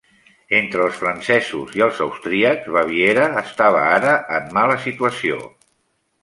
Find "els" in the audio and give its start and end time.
0.85-0.95, 1.87-1.99